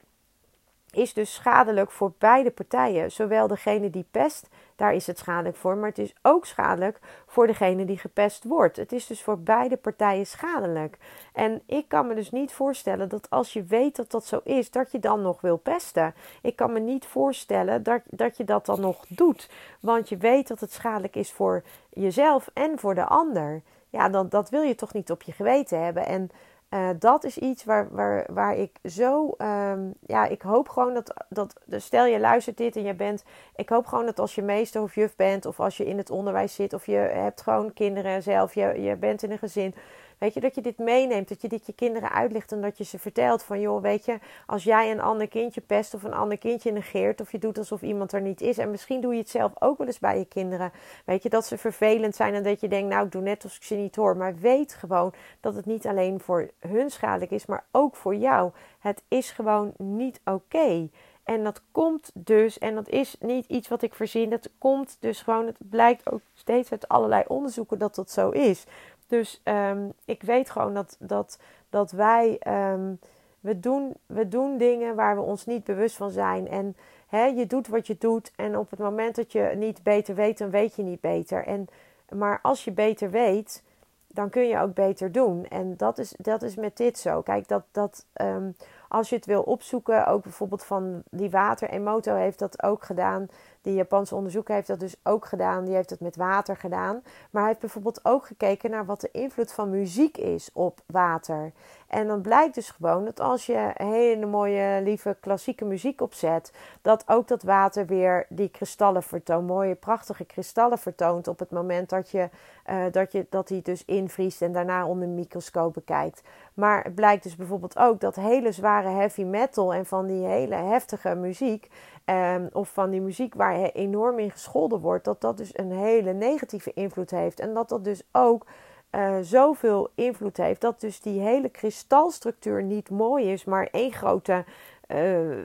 is 0.91 1.13
dus 1.13 1.33
schadelijk 1.33 1.91
voor 1.91 2.13
beide 2.17 2.51
partijen. 2.51 3.11
Zowel 3.11 3.47
degene 3.47 3.89
die 3.89 4.05
pest, 4.11 4.49
daar 4.75 4.93
is 4.93 5.07
het 5.07 5.17
schadelijk 5.17 5.55
voor, 5.55 5.77
maar 5.77 5.89
het 5.89 5.97
is 5.97 6.13
ook 6.21 6.45
schadelijk 6.45 6.99
voor 7.27 7.47
degene 7.47 7.85
die 7.85 7.97
gepest 7.97 8.43
wordt. 8.43 8.77
Het 8.77 8.91
is 8.91 9.07
dus 9.07 9.23
voor 9.23 9.39
beide 9.39 9.77
partijen 9.77 10.27
schadelijk. 10.27 10.97
En 11.33 11.61
ik 11.65 11.87
kan 11.87 12.07
me 12.07 12.15
dus 12.15 12.31
niet 12.31 12.51
voorstellen 12.51 13.09
dat 13.09 13.29
als 13.29 13.53
je 13.53 13.63
weet 13.63 13.95
dat 13.95 14.11
dat 14.11 14.25
zo 14.25 14.41
is, 14.43 14.71
dat 14.71 14.91
je 14.91 14.99
dan 14.99 15.21
nog 15.21 15.41
wil 15.41 15.57
pesten. 15.57 16.13
Ik 16.41 16.55
kan 16.55 16.73
me 16.73 16.79
niet 16.79 17.05
voorstellen 17.05 17.83
dat, 17.83 18.01
dat 18.05 18.37
je 18.37 18.43
dat 18.43 18.65
dan 18.65 18.81
nog 18.81 19.05
doet, 19.07 19.49
want 19.79 20.09
je 20.09 20.17
weet 20.17 20.47
dat 20.47 20.59
het 20.59 20.71
schadelijk 20.71 21.15
is 21.15 21.31
voor 21.31 21.63
jezelf 21.89 22.49
en 22.53 22.79
voor 22.79 22.95
de 22.95 23.05
ander. 23.05 23.61
Ja, 23.89 24.09
dan, 24.09 24.29
dat 24.29 24.49
wil 24.49 24.61
je 24.61 24.75
toch 24.75 24.93
niet 24.93 25.11
op 25.11 25.21
je 25.21 25.31
geweten 25.31 25.83
hebben. 25.83 26.05
En 26.05 26.29
uh, 26.69 26.89
dat 26.99 27.23
is 27.23 27.37
iets 27.37 27.63
waar, 27.63 27.87
waar, 27.91 28.25
waar 28.33 28.55
ik 28.55 28.77
zo. 28.83 29.35
Um, 29.37 29.93
ja, 30.05 30.25
ik 30.25 30.41
hoop 30.41 30.69
gewoon 30.69 30.93
dat, 30.93 31.25
dat. 31.29 31.61
Dus 31.65 31.85
stel 31.85 32.05
je 32.05 32.19
luistert 32.19 32.57
dit 32.57 32.75
en 32.75 32.83
je 32.83 32.93
bent. 32.93 33.23
Ik 33.55 33.69
hoop 33.69 33.85
gewoon 33.85 34.05
dat 34.05 34.19
als 34.19 34.35
je 34.35 34.41
meester 34.41 34.81
of 34.81 34.95
juf 34.95 35.15
bent. 35.15 35.45
of 35.45 35.59
als 35.59 35.77
je 35.77 35.85
in 35.85 35.97
het 35.97 36.09
onderwijs 36.09 36.55
zit. 36.55 36.73
of 36.73 36.85
je 36.85 36.95
hebt 36.95 37.41
gewoon 37.41 37.73
kinderen 37.73 38.23
zelf. 38.23 38.53
je, 38.53 38.81
je 38.81 38.95
bent 38.95 39.23
in 39.23 39.31
een 39.31 39.37
gezin 39.37 39.75
Weet 40.19 40.33
je, 40.33 40.39
dat 40.39 40.55
je 40.55 40.61
dit 40.61 40.77
meeneemt, 40.77 41.29
dat 41.29 41.41
je 41.41 41.47
dit 41.47 41.65
je 41.65 41.73
kinderen 41.73 42.11
uitlegt 42.11 42.51
en 42.51 42.61
dat 42.61 42.77
je 42.77 42.83
ze 42.83 42.99
vertelt 42.99 43.43
van 43.43 43.59
joh, 43.59 43.81
weet 43.81 44.05
je, 44.05 44.19
als 44.45 44.63
jij 44.63 44.91
een 44.91 45.01
ander 45.01 45.27
kindje 45.27 45.61
pest 45.61 45.93
of 45.93 46.03
een 46.03 46.13
ander 46.13 46.37
kindje 46.37 46.71
negeert 46.71 47.21
of 47.21 47.31
je 47.31 47.37
doet 47.39 47.57
alsof 47.57 47.81
iemand 47.81 48.11
er 48.11 48.21
niet 48.21 48.41
is 48.41 48.57
en 48.57 48.71
misschien 48.71 49.01
doe 49.01 49.13
je 49.13 49.19
het 49.19 49.29
zelf 49.29 49.51
ook 49.59 49.77
wel 49.77 49.87
eens 49.87 49.99
bij 49.99 50.17
je 50.17 50.25
kinderen, 50.25 50.71
weet 51.05 51.23
je, 51.23 51.29
dat 51.29 51.45
ze 51.45 51.57
vervelend 51.57 52.15
zijn 52.15 52.33
en 52.33 52.43
dat 52.43 52.59
je 52.59 52.67
denkt, 52.67 52.89
nou 52.89 53.05
ik 53.05 53.11
doe 53.11 53.21
net 53.21 53.43
alsof 53.43 53.57
ik 53.57 53.63
ze 53.63 53.75
niet 53.75 53.95
hoor, 53.95 54.17
maar 54.17 54.35
weet 54.35 54.73
gewoon 54.73 55.13
dat 55.39 55.55
het 55.55 55.65
niet 55.65 55.87
alleen 55.87 56.19
voor 56.19 56.49
hun 56.59 56.89
schadelijk 56.89 57.31
is, 57.31 57.45
maar 57.45 57.65
ook 57.71 57.95
voor 57.95 58.15
jou. 58.15 58.51
Het 58.79 59.01
is 59.07 59.31
gewoon 59.31 59.73
niet 59.77 60.21
oké. 60.25 60.89
En 61.23 61.43
dat 61.43 61.61
komt 61.71 62.11
dus, 62.13 62.57
en 62.57 62.75
dat 62.75 62.89
is 62.89 63.15
niet 63.19 63.45
iets 63.45 63.67
wat 63.67 63.81
ik 63.81 63.93
verzin, 63.93 64.29
dat 64.29 64.49
komt 64.57 64.97
dus 64.99 65.21
gewoon, 65.21 65.45
het 65.45 65.57
blijkt 65.57 66.11
ook 66.11 66.21
steeds 66.33 66.71
uit 66.71 66.87
allerlei 66.87 67.23
onderzoeken 67.27 67.79
dat 67.79 67.95
dat 67.95 68.11
zo 68.11 68.29
is. 68.29 68.65
Dus 69.09 69.41
um, 69.43 69.93
ik 70.05 70.21
weet 70.21 70.49
gewoon 70.49 70.73
dat, 70.73 70.95
dat, 70.99 71.39
dat 71.69 71.91
wij. 71.91 72.39
Um, 72.73 72.99
we, 73.39 73.59
doen, 73.59 73.95
we 74.05 74.27
doen 74.27 74.57
dingen 74.57 74.95
waar 74.95 75.15
we 75.15 75.21
ons 75.21 75.45
niet 75.45 75.63
bewust 75.63 75.95
van 75.95 76.11
zijn. 76.11 76.47
En 76.47 76.75
hè, 77.07 77.25
je 77.25 77.47
doet 77.47 77.67
wat 77.67 77.87
je 77.87 77.95
doet. 77.99 78.31
En 78.35 78.57
op 78.57 78.69
het 78.69 78.79
moment 78.79 79.15
dat 79.15 79.31
je 79.31 79.51
niet 79.55 79.83
beter 79.83 80.15
weet, 80.15 80.37
dan 80.37 80.49
weet 80.49 80.75
je 80.75 80.83
niet 80.83 81.01
beter. 81.01 81.45
En, 81.45 81.67
maar 82.15 82.39
als 82.41 82.63
je 82.63 82.71
beter 82.71 83.09
weet, 83.09 83.63
dan 84.07 84.29
kun 84.29 84.47
je 84.47 84.59
ook 84.59 84.73
beter 84.73 85.11
doen. 85.11 85.45
En 85.45 85.77
dat 85.77 85.97
is, 85.97 86.13
dat 86.17 86.41
is 86.41 86.55
met 86.55 86.77
dit 86.77 86.97
zo. 86.97 87.21
Kijk, 87.21 87.47
dat, 87.47 87.63
dat, 87.71 88.05
um, 88.21 88.55
als 88.87 89.09
je 89.09 89.15
het 89.15 89.25
wil 89.25 89.41
opzoeken, 89.41 90.07
ook 90.07 90.23
bijvoorbeeld 90.23 90.63
van 90.63 91.03
die 91.09 91.29
water. 91.29 91.69
Emoto 91.69 92.15
heeft 92.15 92.39
dat 92.39 92.63
ook 92.63 92.83
gedaan. 92.83 93.27
Die 93.61 93.73
Japanse 93.73 94.15
onderzoeker 94.15 94.55
heeft 94.55 94.67
dat 94.67 94.79
dus 94.79 94.95
ook 95.03 95.25
gedaan. 95.25 95.65
Die 95.65 95.75
heeft 95.75 95.89
het 95.89 95.99
met 95.99 96.15
water 96.15 96.57
gedaan. 96.57 97.01
Maar 97.31 97.41
hij 97.41 97.47
heeft 97.47 97.59
bijvoorbeeld 97.59 98.05
ook 98.05 98.25
gekeken 98.25 98.69
naar 98.69 98.85
wat 98.85 99.01
de 99.01 99.11
invloed 99.11 99.51
van 99.51 99.69
muziek 99.69 100.17
is 100.17 100.49
op 100.53 100.81
water. 100.85 101.51
En 101.89 102.07
dan 102.07 102.21
blijkt 102.21 102.55
dus 102.55 102.69
gewoon 102.69 103.05
dat 103.05 103.19
als 103.19 103.45
je 103.45 103.71
hele 103.73 104.25
mooie, 104.25 104.81
lieve 104.83 105.17
klassieke 105.19 105.65
muziek 105.65 106.01
opzet, 106.01 106.53
dat 106.81 107.03
ook 107.07 107.27
dat 107.27 107.43
water 107.43 107.85
weer 107.85 108.25
die 108.29 108.49
kristallen 108.49 109.03
vertoont. 109.03 109.47
Mooie, 109.47 109.75
prachtige 109.75 110.25
kristallen 110.25 110.77
vertoont 110.77 111.27
op 111.27 111.39
het 111.39 111.51
moment 111.51 111.89
dat, 111.89 112.09
je, 112.09 112.29
uh, 112.69 112.83
dat, 112.91 113.11
je, 113.11 113.25
dat 113.29 113.47
die 113.47 113.61
dus 113.61 113.85
invriest 113.85 114.41
en 114.41 114.51
daarna 114.51 114.85
onder 114.85 115.07
een 115.07 115.15
microscoop 115.15 115.73
bekijkt. 115.73 116.21
Maar 116.53 116.83
het 116.83 116.95
blijkt 116.95 117.23
dus 117.23 117.35
bijvoorbeeld 117.35 117.77
ook 117.77 117.99
dat 117.99 118.15
hele 118.15 118.51
zware 118.51 118.89
heavy 118.89 119.23
metal 119.23 119.73
en 119.73 119.85
van 119.85 120.07
die 120.07 120.25
hele 120.25 120.55
heftige 120.55 121.15
muziek, 121.15 121.69
ehm, 122.05 122.47
of 122.51 122.69
van 122.69 122.89
die 122.89 123.01
muziek 123.01 123.33
waar 123.33 123.55
enorm 123.61 124.19
in 124.19 124.31
gescholden 124.31 124.79
wordt, 124.79 125.05
dat 125.05 125.21
dat 125.21 125.37
dus 125.37 125.57
een 125.57 125.71
hele 125.71 126.13
negatieve 126.13 126.73
invloed 126.73 127.11
heeft. 127.11 127.39
En 127.39 127.53
dat 127.53 127.69
dat 127.69 127.83
dus 127.83 128.03
ook 128.11 128.45
uh, 128.91 129.17
zoveel 129.21 129.89
invloed 129.95 130.37
heeft, 130.37 130.61
dat 130.61 130.79
dus 130.79 131.01
die 131.01 131.19
hele 131.19 131.49
kristalstructuur 131.49 132.63
niet 132.63 132.89
mooi 132.89 133.31
is, 133.31 133.43
maar 133.43 133.67
één 133.71 133.91
grote 133.91 134.45
uh, 134.87 135.37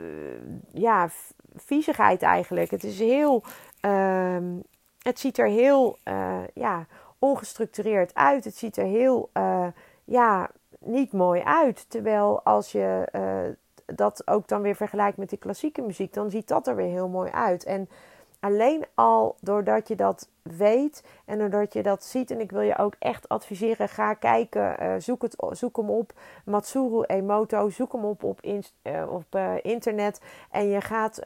ja, 0.72 1.08
viezigheid 1.54 2.22
eigenlijk. 2.22 2.70
Het 2.70 2.84
is 2.84 2.98
heel, 2.98 3.42
ehm, 3.80 4.44
het 4.98 5.18
ziet 5.18 5.38
er 5.38 5.48
heel 5.48 5.98
uh, 6.04 6.38
ja, 6.54 6.86
ongestructureerd 7.18 8.14
uit. 8.14 8.44
Het 8.44 8.56
ziet 8.56 8.76
er 8.76 8.86
heel 8.86 9.30
ja, 10.04 10.50
niet 10.78 11.12
mooi 11.12 11.42
uit. 11.42 11.90
Terwijl 11.90 12.42
als 12.42 12.72
je 12.72 13.08
dat 13.86 14.26
ook 14.26 14.48
dan 14.48 14.62
weer 14.62 14.76
vergelijkt 14.76 15.16
met 15.16 15.30
de 15.30 15.36
klassieke 15.36 15.82
muziek, 15.82 16.14
dan 16.14 16.30
ziet 16.30 16.48
dat 16.48 16.66
er 16.66 16.76
weer 16.76 16.90
heel 16.90 17.08
mooi 17.08 17.30
uit. 17.30 17.64
En 17.64 17.88
alleen 18.44 18.84
al 18.94 19.36
doordat 19.40 19.88
je 19.88 19.96
dat 19.96 20.28
weet 20.42 21.04
en 21.24 21.38
doordat 21.38 21.72
je 21.72 21.82
dat 21.82 22.04
ziet, 22.04 22.30
en 22.30 22.40
ik 22.40 22.50
wil 22.50 22.60
je 22.60 22.78
ook 22.78 22.94
echt 22.98 23.28
adviseren, 23.28 23.88
ga 23.88 24.14
kijken, 24.14 24.82
uh, 24.82 24.94
zoek, 24.98 25.22
het, 25.22 25.36
zoek 25.50 25.76
hem 25.76 25.90
op, 25.90 26.12
Matsuru 26.44 27.02
Emoto, 27.02 27.70
zoek 27.70 27.92
hem 27.92 28.04
op 28.04 28.22
op, 28.22 28.40
in, 28.40 28.64
uh, 28.82 29.12
op 29.12 29.24
uh, 29.34 29.52
internet 29.62 30.20
en 30.50 30.68
je 30.68 30.80
gaat 30.80 31.22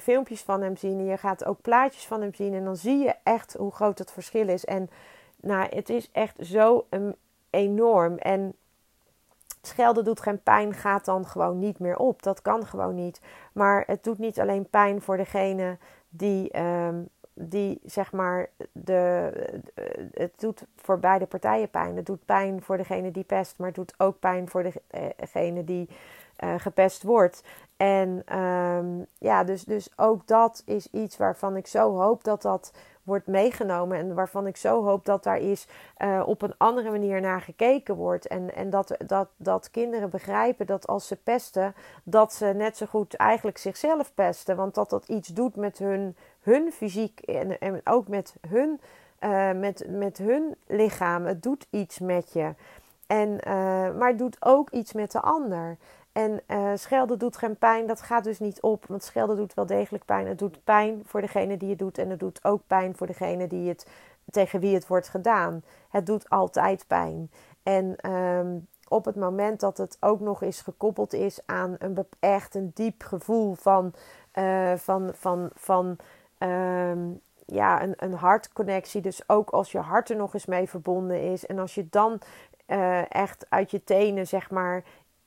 filmpjes 0.00 0.42
van 0.42 0.62
hem 0.62 0.76
zien 0.76 0.98
en 0.98 1.04
je 1.04 1.16
gaat 1.16 1.44
ook 1.44 1.60
plaatjes 1.60 2.06
van 2.06 2.20
hem 2.20 2.34
zien 2.34 2.54
en 2.54 2.64
dan 2.64 2.76
zie 2.76 2.98
je 2.98 3.14
echt 3.22 3.54
hoe 3.54 3.72
groot 3.72 3.98
het 3.98 4.12
verschil 4.12 4.48
is. 4.48 4.64
En 4.64 4.90
nou, 5.40 5.68
het 5.74 5.90
is 5.90 6.10
echt 6.12 6.36
zo 6.40 6.86
um, 6.90 7.14
enorm 7.50 8.16
en 8.16 8.54
Schelden 9.66 10.04
doet 10.04 10.20
geen 10.20 10.42
pijn, 10.42 10.74
gaat 10.74 11.04
dan 11.04 11.26
gewoon 11.26 11.58
niet 11.58 11.78
meer 11.78 11.96
op. 11.96 12.22
Dat 12.22 12.42
kan 12.42 12.66
gewoon 12.66 12.94
niet. 12.94 13.20
Maar 13.52 13.84
het 13.86 14.04
doet 14.04 14.18
niet 14.18 14.40
alleen 14.40 14.70
pijn 14.70 15.02
voor 15.02 15.16
degene 15.16 15.78
die, 16.16 16.60
um, 16.60 17.08
die 17.34 17.80
zeg 17.84 18.12
maar, 18.12 18.50
de, 18.72 19.30
het 20.12 20.32
doet 20.36 20.66
voor 20.76 20.98
beide 20.98 21.26
partijen 21.26 21.70
pijn. 21.70 21.96
Het 21.96 22.06
doet 22.06 22.24
pijn 22.24 22.62
voor 22.62 22.76
degene 22.76 23.10
die 23.10 23.24
pest, 23.24 23.58
maar 23.58 23.66
het 23.66 23.76
doet 23.76 23.94
ook 23.98 24.18
pijn 24.18 24.48
voor 24.48 24.72
degene 25.16 25.64
die 25.64 25.88
uh, 26.44 26.54
gepest 26.58 27.02
wordt. 27.02 27.42
En 27.76 28.38
um, 28.38 29.06
ja, 29.18 29.44
dus, 29.44 29.64
dus 29.64 29.88
ook 29.96 30.26
dat 30.26 30.62
is 30.66 30.88
iets 30.90 31.16
waarvan 31.16 31.56
ik 31.56 31.66
zo 31.66 31.98
hoop 31.98 32.24
dat 32.24 32.42
dat 32.42 32.72
wordt 33.04 33.26
meegenomen. 33.26 33.98
En 33.98 34.14
waarvan 34.14 34.46
ik 34.46 34.56
zo 34.56 34.84
hoop 34.84 35.04
dat 35.04 35.24
daar 35.24 35.38
is 35.38 35.66
uh, 35.98 36.22
op 36.26 36.42
een 36.42 36.54
andere 36.56 36.90
manier 36.90 37.20
naar 37.20 37.40
gekeken 37.40 37.94
wordt. 37.94 38.26
En, 38.26 38.54
en 38.54 38.70
dat, 38.70 38.96
dat, 39.06 39.28
dat 39.36 39.70
kinderen 39.70 40.10
begrijpen 40.10 40.66
dat 40.66 40.86
als 40.86 41.06
ze 41.06 41.16
pesten, 41.16 41.74
dat 42.02 42.32
ze 42.32 42.46
net 42.46 42.76
zo 42.76 42.86
goed 42.86 43.14
eigenlijk 43.14 43.58
zichzelf 43.58 44.14
pesten. 44.14 44.56
Want 44.56 44.74
dat 44.74 44.90
dat 44.90 45.08
iets 45.08 45.28
doet 45.28 45.56
met 45.56 45.78
hun, 45.78 46.16
hun 46.40 46.72
fysiek 46.72 47.20
en, 47.20 47.60
en 47.60 47.80
ook 47.84 48.08
met 48.08 48.34
hun, 48.48 48.80
uh, 49.20 49.52
met, 49.52 49.84
met 49.88 50.18
hun 50.18 50.54
lichaam. 50.66 51.24
Het 51.24 51.42
doet 51.42 51.66
iets 51.70 51.98
met 51.98 52.32
je. 52.32 52.54
En, 53.06 53.28
uh, 53.28 53.52
maar 53.98 54.08
het 54.08 54.18
doet 54.18 54.36
ook 54.40 54.70
iets 54.70 54.92
met 54.92 55.12
de 55.12 55.20
ander. 55.20 55.76
En 56.14 56.40
uh, 56.48 56.70
schelden 56.74 57.18
doet 57.18 57.36
geen 57.36 57.56
pijn, 57.56 57.86
dat 57.86 58.02
gaat 58.02 58.24
dus 58.24 58.38
niet 58.38 58.60
op. 58.60 58.84
Want 58.86 59.02
schelden 59.04 59.36
doet 59.36 59.54
wel 59.54 59.66
degelijk 59.66 60.04
pijn. 60.04 60.26
Het 60.26 60.38
doet 60.38 60.64
pijn 60.64 61.02
voor 61.04 61.20
degene 61.20 61.56
die 61.56 61.68
het 61.68 61.78
doet. 61.78 61.98
En 61.98 62.10
het 62.10 62.20
doet 62.20 62.44
ook 62.44 62.62
pijn 62.66 62.96
voor 62.96 63.06
degene 63.06 63.46
die 63.46 63.68
het, 63.68 63.86
tegen 64.30 64.60
wie 64.60 64.74
het 64.74 64.86
wordt 64.86 65.08
gedaan. 65.08 65.62
Het 65.88 66.06
doet 66.06 66.28
altijd 66.28 66.84
pijn. 66.86 67.30
En 67.62 68.10
um, 68.10 68.68
op 68.88 69.04
het 69.04 69.16
moment 69.16 69.60
dat 69.60 69.76
het 69.76 69.96
ook 70.00 70.20
nog 70.20 70.42
eens 70.42 70.60
gekoppeld 70.60 71.12
is 71.12 71.40
aan 71.46 71.76
een 71.78 72.06
echt 72.20 72.54
een 72.54 72.70
diep 72.74 73.02
gevoel 73.02 73.54
van, 73.54 73.94
uh, 74.34 74.72
van, 74.74 75.10
van, 75.14 75.50
van 75.54 75.96
um, 76.38 77.20
ja, 77.46 77.82
een, 77.82 77.94
een 77.96 78.14
hartconnectie. 78.14 79.00
Dus 79.00 79.28
ook 79.28 79.50
als 79.50 79.72
je 79.72 79.78
hart 79.78 80.10
er 80.10 80.16
nog 80.16 80.34
eens 80.34 80.46
mee 80.46 80.68
verbonden 80.68 81.22
is. 81.22 81.46
En 81.46 81.58
als 81.58 81.74
je 81.74 81.86
dan 81.90 82.20
uh, 82.66 83.12
echt 83.12 83.46
uit 83.48 83.70
je 83.70 83.84
tenen, 83.84 84.26
zeg 84.26 84.50
maar, 84.50 84.84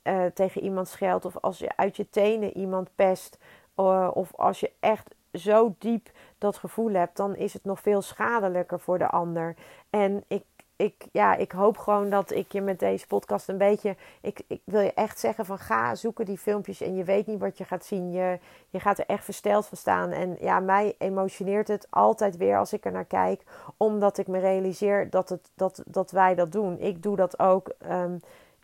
uh, 0.07 0.25
tegen 0.33 0.61
iemand 0.63 0.87
scheldt, 0.87 1.25
of 1.25 1.37
als 1.37 1.57
je 1.57 1.69
uit 1.75 1.95
je 1.95 2.09
tenen 2.09 2.57
iemand 2.57 2.89
pest, 2.95 3.37
uh, 3.77 4.09
of 4.13 4.35
als 4.35 4.59
je 4.59 4.71
echt 4.79 5.15
zo 5.33 5.75
diep 5.77 6.09
dat 6.37 6.57
gevoel 6.57 6.91
hebt, 6.91 7.17
dan 7.17 7.35
is 7.35 7.53
het 7.53 7.63
nog 7.63 7.79
veel 7.79 8.01
schadelijker 8.01 8.79
voor 8.79 8.97
de 8.97 9.07
ander. 9.07 9.55
En 9.89 10.23
ik, 10.27 10.43
ik, 10.75 11.07
ja, 11.11 11.35
ik 11.35 11.51
hoop 11.51 11.77
gewoon 11.77 12.09
dat 12.09 12.31
ik 12.31 12.51
je 12.51 12.61
met 12.61 12.79
deze 12.79 13.07
podcast 13.07 13.49
een 13.49 13.57
beetje. 13.57 13.95
Ik, 14.21 14.41
ik 14.47 14.61
wil 14.63 14.81
je 14.81 14.93
echt 14.93 15.19
zeggen: 15.19 15.45
van 15.45 15.57
ga 15.57 15.95
zoeken 15.95 16.25
die 16.25 16.37
filmpjes 16.37 16.81
en 16.81 16.95
je 16.95 17.03
weet 17.03 17.27
niet 17.27 17.39
wat 17.39 17.57
je 17.57 17.63
gaat 17.63 17.85
zien. 17.85 18.11
Je, 18.11 18.39
je 18.69 18.79
gaat 18.79 18.97
er 18.97 19.05
echt 19.05 19.23
versteld 19.23 19.65
van 19.65 19.77
staan. 19.77 20.11
En 20.11 20.37
ja, 20.39 20.59
mij 20.59 20.95
emotioneert 20.97 21.67
het 21.67 21.87
altijd 21.89 22.37
weer 22.37 22.57
als 22.57 22.73
ik 22.73 22.85
er 22.85 22.91
naar 22.91 23.05
kijk, 23.05 23.41
omdat 23.77 24.17
ik 24.17 24.27
me 24.27 24.39
realiseer 24.39 25.09
dat, 25.09 25.29
het, 25.29 25.51
dat, 25.55 25.83
dat 25.85 26.11
wij 26.11 26.35
dat 26.35 26.51
doen. 26.51 26.79
Ik 26.79 27.03
doe 27.03 27.15
dat 27.15 27.39
ook. 27.39 27.71
Um, 27.91 28.19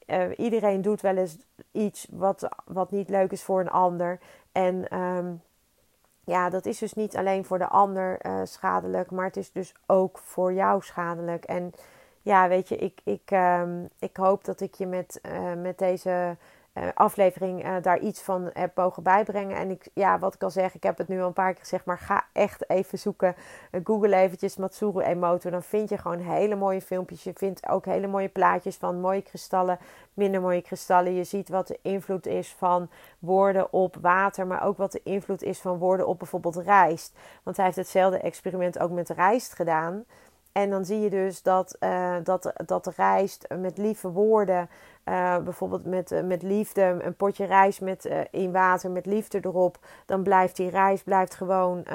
uh, 0.08 0.38
iedereen 0.38 0.82
doet 0.82 1.02
wel 1.02 1.18
eens 1.18 1.38
iets 1.72 2.08
wat, 2.12 2.50
wat 2.66 2.92
niet 2.92 3.10
leuk 3.10 3.32
is 3.32 3.44
voor 3.44 3.60
een 3.60 3.70
ander. 3.70 4.20
En 4.52 4.98
um, 4.98 5.42
ja, 6.24 6.50
dat 6.50 6.66
is 6.66 6.78
dus 6.78 6.94
niet 6.94 7.18
alleen 7.18 7.46
voor 7.46 7.58
de 7.58 7.68
ander 7.68 8.26
uh, 8.26 8.42
schadelijk, 8.44 9.12
maar 9.12 9.26
het 9.26 9.38
is 9.38 9.52
dus 9.52 9.76
ook 9.86 10.18
voor 10.18 10.54
jou 10.54 10.82
schadelijk. 10.82 11.44
En 11.44 11.74
ja, 12.22 12.48
weet 12.48 12.70
je, 12.70 12.76
ik, 12.76 13.02
ik, 13.04 13.32
um, 13.32 13.90
ik 14.00 14.18
hoop 14.18 14.44
dat 14.44 14.62
ik 14.62 14.76
je 14.76 14.86
met, 14.86 15.20
uh, 15.26 15.54
met 15.54 15.78
deze 15.78 16.38
uh, 16.74 16.88
aflevering 16.94 17.65
uh, 17.65 17.75
daar 17.82 18.00
iets 18.00 18.22
van 18.22 18.50
heb 18.53 18.75
mogen 18.75 19.03
bijbrengen. 19.03 19.58
En 19.58 19.70
ik, 19.70 19.89
ja, 19.94 20.20
wat 20.20 20.34
ik 20.34 20.44
al 20.44 20.50
zeg, 20.50 20.75
ik 20.75 20.84
heb 20.84 20.98
het 20.98 21.08
nu 21.08 21.22
al 21.22 21.27
een 21.27 21.34
paar 21.34 21.51
keer 21.51 21.62
gezegd, 21.62 21.86
maar 21.86 21.98
ga 21.98 22.25
echt 22.32 22.70
even 22.70 23.00
zoeken. 23.00 23.36
Uh, 23.72 23.82
Google 23.84 24.15
eventjes 24.15 24.58
Matsuru 24.58 25.01
Emoto. 25.01 25.50
Dan 25.50 25.63
vind 25.63 25.89
je 25.89 25.98
gewoon 25.98 26.20
hele 26.20 26.56
mooie 26.56 26.82
filmpjes. 26.82 27.24
Je 27.24 27.34
vindt 27.36 27.68
ook 27.68 27.86
hele 27.86 28.08
mooie 28.08 28.30
plaatjes 28.30 28.75
van 28.75 29.00
mooie 29.00 29.22
kristallen, 29.22 29.80
minder 30.13 30.42
mooie 30.42 30.62
kristallen. 30.62 31.13
Je 31.13 31.24
ziet 31.24 31.50
wat 31.50 31.68
de 31.68 31.80
invloed 31.82 32.25
is 32.25 32.56
van 32.58 32.89
woorden 33.20 33.74
op 33.74 33.98
water, 34.01 34.48
maar 34.48 34.63
ook 34.63 34.77
wat 34.77 34.92
de 34.92 35.01
invloed 35.03 35.44
is 35.44 35.60
van 35.60 35.77
woorden 35.77 36.08
op 36.08 36.20
bijvoorbeeld 36.20 36.58
rijst. 36.58 37.13
Want 37.44 37.56
hij 37.56 37.65
heeft 37.65 37.77
hetzelfde 37.77 38.18
experiment 38.18 38.80
ook 38.80 38.92
met 38.92 39.10
rijst 39.10 39.53
gedaan. 39.53 40.06
En 40.54 40.70
dan 40.70 40.86
zie 40.86 41.00
je 41.00 41.10
dus 41.10 41.42
dat, 41.42 41.78
uh, 41.80 42.16
dat, 42.24 42.54
dat 42.66 42.88
rijst 42.96 43.48
met 43.60 43.78
lieve 43.78 44.12
woorden, 44.12 44.70
uh, 45.06 45.38
bijvoorbeeld 45.38 45.86
met, 45.86 46.12
uh, 46.12 46.24
met 46.24 46.42
liefde, 46.42 46.82
een 46.82 47.16
potje 47.16 47.46
rijst 47.46 47.82
met, 47.82 48.10
in 48.32 48.52
water 48.52 48.92
met 48.92 49.06
liefde 49.06 49.40
erop, 49.42 49.78
dan 50.06 50.24
blijft 50.24 50.56
die 50.56 50.70
rijst 50.70 51.04
blijft 51.04 51.36
gewoon, 51.36 51.86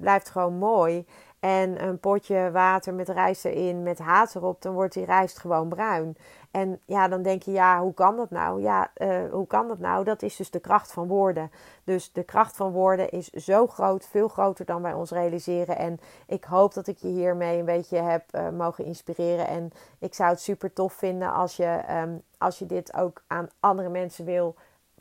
blijft 0.00 0.30
gewoon 0.30 0.54
mooi. 0.54 1.06
En 1.40 1.84
een 1.84 1.98
potje 1.98 2.50
water 2.50 2.94
met 2.94 3.08
rijst 3.08 3.44
erin 3.44 3.82
met 3.82 3.98
haat 3.98 4.34
erop, 4.34 4.62
dan 4.62 4.72
wordt 4.72 4.94
die 4.94 5.04
rijst 5.04 5.38
gewoon 5.38 5.68
bruin. 5.68 6.16
En 6.50 6.80
ja, 6.84 7.08
dan 7.08 7.22
denk 7.22 7.42
je, 7.42 7.52
ja, 7.52 7.80
hoe 7.80 7.94
kan 7.94 8.16
dat 8.16 8.30
nou? 8.30 8.62
Ja, 8.62 8.90
uh, 8.96 9.30
hoe 9.30 9.46
kan 9.46 9.68
dat 9.68 9.78
nou? 9.78 10.04
Dat 10.04 10.22
is 10.22 10.36
dus 10.36 10.50
de 10.50 10.60
kracht 10.60 10.92
van 10.92 11.06
woorden. 11.06 11.50
Dus 11.84 12.12
de 12.12 12.22
kracht 12.22 12.56
van 12.56 12.72
woorden 12.72 13.10
is 13.10 13.28
zo 13.28 13.66
groot, 13.66 14.06
veel 14.06 14.28
groter 14.28 14.64
dan 14.64 14.82
wij 14.82 14.92
ons 14.92 15.10
realiseren. 15.10 15.76
En 15.76 16.00
ik 16.26 16.44
hoop 16.44 16.74
dat 16.74 16.86
ik 16.86 16.98
je 16.98 17.08
hiermee 17.08 17.58
een 17.58 17.64
beetje 17.64 17.98
heb 17.98 18.24
uh, 18.34 18.48
mogen 18.48 18.84
inspireren. 18.84 19.46
En 19.46 19.70
ik 19.98 20.14
zou 20.14 20.30
het 20.30 20.40
super 20.40 20.72
tof 20.72 20.92
vinden 20.92 21.32
als 21.32 21.56
je, 21.56 21.80
um, 21.90 22.22
als 22.38 22.58
je 22.58 22.66
dit 22.66 22.94
ook 22.94 23.22
aan 23.26 23.48
andere 23.60 23.88
mensen 23.88 24.24
wil 24.24 24.54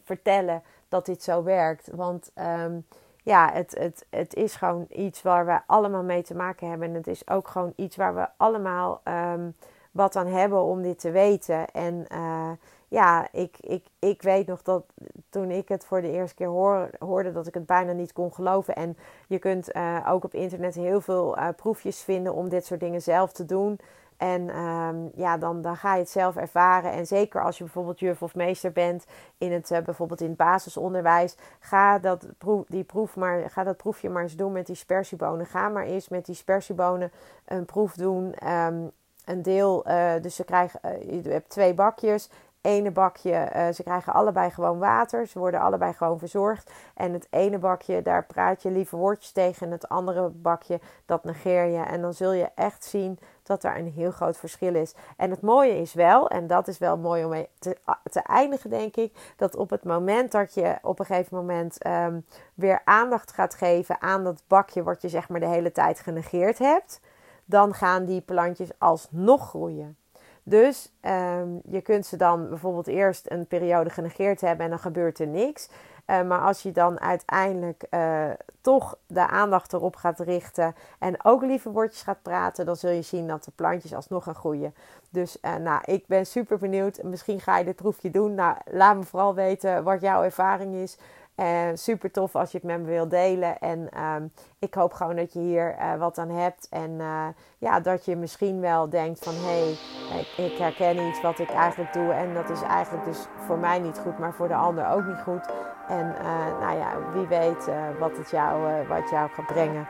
vertellen 0.03 0.63
dat 0.87 1.05
dit 1.05 1.23
zo 1.23 1.43
werkt. 1.43 1.89
Want 1.95 2.31
um, 2.35 2.85
ja, 3.23 3.49
het, 3.53 3.75
het, 3.77 4.05
het 4.09 4.35
is 4.35 4.55
gewoon 4.55 4.85
iets 4.89 5.21
waar 5.21 5.45
we 5.45 5.59
allemaal 5.65 6.03
mee 6.03 6.23
te 6.23 6.35
maken 6.35 6.69
hebben. 6.69 6.87
En 6.87 6.93
het 6.93 7.07
is 7.07 7.27
ook 7.27 7.47
gewoon 7.47 7.73
iets 7.75 7.95
waar 7.95 8.15
we 8.15 8.27
allemaal 8.37 9.01
um, 9.03 9.55
wat 9.91 10.15
aan 10.15 10.27
hebben 10.27 10.63
om 10.63 10.81
dit 10.81 10.99
te 10.99 11.11
weten. 11.11 11.71
En 11.71 12.05
uh, 12.11 12.51
ja, 12.87 13.27
ik, 13.31 13.57
ik, 13.59 13.85
ik 13.99 14.21
weet 14.21 14.47
nog 14.47 14.61
dat 14.61 14.85
toen 15.29 15.51
ik 15.51 15.67
het 15.67 15.85
voor 15.85 16.01
de 16.01 16.11
eerste 16.11 16.35
keer 16.35 16.47
hoor, 16.47 16.89
hoorde, 16.99 17.31
dat 17.31 17.47
ik 17.47 17.53
het 17.53 17.65
bijna 17.65 17.91
niet 17.91 18.13
kon 18.13 18.33
geloven. 18.33 18.75
En 18.75 18.97
je 19.27 19.39
kunt 19.39 19.75
uh, 19.75 20.07
ook 20.09 20.23
op 20.23 20.33
internet 20.33 20.75
heel 20.75 21.01
veel 21.01 21.37
uh, 21.37 21.47
proefjes 21.55 22.01
vinden 22.01 22.33
om 22.33 22.49
dit 22.49 22.65
soort 22.65 22.79
dingen 22.79 23.01
zelf 23.01 23.31
te 23.31 23.45
doen. 23.45 23.79
En 24.17 24.59
um, 24.59 25.11
ja, 25.15 25.37
dan, 25.37 25.61
dan 25.61 25.75
ga 25.75 25.93
je 25.93 25.99
het 25.99 26.09
zelf 26.09 26.35
ervaren. 26.35 26.91
En 26.91 27.07
zeker 27.07 27.43
als 27.43 27.57
je 27.57 27.63
bijvoorbeeld 27.63 27.99
juf 27.99 28.21
of 28.21 28.35
meester 28.35 28.71
bent 28.71 29.05
in 29.37 29.51
het, 29.51 29.81
bijvoorbeeld 29.85 30.21
in 30.21 30.27
het 30.27 30.37
basisonderwijs, 30.37 31.37
ga 31.59 31.99
dat, 31.99 32.27
proef, 32.37 32.65
die 32.67 32.83
proef 32.83 33.15
maar, 33.15 33.49
ga 33.49 33.63
dat 33.63 33.77
proefje 33.77 34.09
maar 34.09 34.23
eens 34.23 34.35
doen 34.35 34.51
met 34.51 34.65
die 34.65 34.75
spersiebonen. 34.75 35.45
Ga 35.45 35.69
maar 35.69 35.85
eens 35.85 36.09
met 36.09 36.25
die 36.25 36.35
spersiebonen 36.35 37.11
een 37.45 37.65
proef 37.65 37.93
doen. 37.93 38.49
Um, 38.49 38.91
een 39.29 39.41
deel, 39.41 39.87
uh, 39.87 40.11
dus 40.21 40.37
je 40.37 40.43
krijgt, 40.43 40.75
uh, 40.85 41.23
je 41.23 41.29
hebt 41.29 41.49
twee 41.49 41.73
bakjes. 41.73 42.29
ene 42.61 42.91
bakje, 42.91 43.49
uh, 43.55 43.67
ze 43.69 43.83
krijgen 43.83 44.13
allebei 44.13 44.49
gewoon 44.49 44.79
water. 44.79 45.27
Ze 45.27 45.39
worden 45.39 45.59
allebei 45.59 45.93
gewoon 45.93 46.19
verzorgd. 46.19 46.71
En 46.93 47.13
het 47.13 47.27
ene 47.29 47.57
bakje, 47.57 48.01
daar 48.01 48.25
praat 48.25 48.63
je 48.63 48.71
lieve 48.71 48.95
woordjes 48.95 49.31
tegen. 49.31 49.65
En 49.65 49.71
het 49.71 49.89
andere 49.89 50.29
bakje, 50.29 50.79
dat 51.05 51.23
negeer 51.23 51.65
je. 51.65 51.83
En 51.83 52.01
dan 52.01 52.13
zul 52.13 52.31
je 52.31 52.49
echt 52.55 52.83
zien 52.83 53.19
dat 53.43 53.63
er 53.63 53.77
een 53.77 53.91
heel 53.91 54.11
groot 54.11 54.37
verschil 54.37 54.75
is. 54.75 54.93
En 55.17 55.29
het 55.29 55.41
mooie 55.41 55.81
is 55.81 55.93
wel, 55.93 56.29
en 56.29 56.47
dat 56.47 56.67
is 56.67 56.77
wel 56.77 56.97
mooi 56.97 57.23
om 57.23 57.29
mee 57.29 57.49
te, 57.59 57.77
te 58.03 58.21
eindigen, 58.21 58.69
denk 58.69 58.95
ik, 58.95 59.33
dat 59.37 59.55
op 59.55 59.69
het 59.69 59.83
moment 59.83 60.31
dat 60.31 60.53
je 60.53 60.77
op 60.81 60.99
een 60.99 61.05
gegeven 61.05 61.37
moment 61.37 61.85
um, 61.87 62.25
weer 62.53 62.81
aandacht 62.83 63.31
gaat 63.31 63.53
geven 63.53 64.01
aan 64.01 64.23
dat 64.23 64.43
bakje 64.47 64.83
wat 64.83 65.01
je 65.01 65.09
zeg 65.09 65.29
maar 65.29 65.39
de 65.39 65.47
hele 65.47 65.71
tijd 65.71 65.99
genegeerd 65.99 66.59
hebt, 66.59 67.01
dan 67.49 67.73
gaan 67.73 68.05
die 68.05 68.21
plantjes 68.21 68.69
alsnog 68.77 69.49
groeien. 69.49 69.97
Dus 70.43 70.91
um, 71.01 71.61
je 71.65 71.81
kunt 71.81 72.05
ze 72.05 72.17
dan 72.17 72.49
bijvoorbeeld 72.49 72.87
eerst 72.87 73.31
een 73.31 73.47
periode 73.47 73.89
genegeerd 73.89 74.41
hebben 74.41 74.63
en 74.63 74.69
dan 74.69 74.79
gebeurt 74.79 75.19
er 75.19 75.27
niks. 75.27 75.69
Uh, 76.07 76.21
maar 76.21 76.39
als 76.39 76.61
je 76.61 76.71
dan 76.71 76.99
uiteindelijk 76.99 77.83
uh, 77.91 78.29
toch 78.61 78.97
de 79.07 79.27
aandacht 79.27 79.73
erop 79.73 79.95
gaat 79.95 80.19
richten 80.19 80.75
en 80.99 81.25
ook 81.25 81.41
lieve 81.41 81.71
woordjes 81.71 82.01
gaat 82.01 82.21
praten, 82.21 82.65
dan 82.65 82.75
zul 82.75 82.91
je 82.91 83.01
zien 83.01 83.27
dat 83.27 83.43
de 83.43 83.51
plantjes 83.55 83.93
alsnog 83.93 84.23
gaan 84.23 84.35
groeien. 84.35 84.73
Dus 85.09 85.37
uh, 85.41 85.55
nou, 85.55 85.81
ik 85.85 86.07
ben 86.07 86.25
super 86.25 86.57
benieuwd. 86.57 87.03
Misschien 87.03 87.39
ga 87.39 87.57
je 87.57 87.65
dit 87.65 87.75
proefje 87.75 88.11
doen. 88.11 88.35
Nou, 88.35 88.57
laat 88.65 88.95
me 88.95 89.03
vooral 89.03 89.35
weten 89.35 89.83
wat 89.83 90.01
jouw 90.01 90.23
ervaring 90.23 90.75
is. 90.75 90.97
Uh, 91.39 91.69
super 91.73 92.11
tof 92.11 92.35
als 92.35 92.51
je 92.51 92.57
het 92.57 92.67
met 92.67 92.79
me 92.79 92.85
wilt 92.85 93.09
delen. 93.09 93.59
En 93.59 93.89
uh, 93.93 94.15
ik 94.59 94.73
hoop 94.73 94.93
gewoon 94.93 95.15
dat 95.15 95.33
je 95.33 95.39
hier 95.39 95.75
uh, 95.79 95.95
wat 95.95 96.17
aan 96.17 96.29
hebt. 96.29 96.67
En 96.69 96.91
uh, 96.91 97.27
ja, 97.57 97.79
dat 97.79 98.05
je 98.05 98.15
misschien 98.15 98.59
wel 98.59 98.89
denkt 98.89 99.19
van... 99.23 99.33
hé, 99.33 99.73
hey, 100.09 100.45
ik, 100.45 100.57
herken 100.57 101.07
iets 101.07 101.21
wat 101.21 101.39
ik 101.39 101.49
eigenlijk 101.49 101.93
doe. 101.93 102.11
En 102.11 102.33
dat 102.33 102.49
is 102.49 102.61
eigenlijk 102.61 103.05
dus 103.05 103.27
voor 103.45 103.57
mij 103.57 103.79
niet 103.79 103.99
goed, 103.99 104.19
maar 104.19 104.33
voor 104.33 104.47
de 104.47 104.55
ander 104.55 104.89
ook 104.89 105.05
niet 105.05 105.21
goed. 105.23 105.49
En 105.87 106.15
nou 106.59 106.77
ja, 106.77 107.11
wie 107.13 107.27
weet 107.27 107.67
wat 107.99 108.17
het 108.17 108.29
jou, 108.29 108.87
wat 108.87 109.09
jou 109.09 109.29
gaat 109.29 109.45
brengen. 109.45 109.87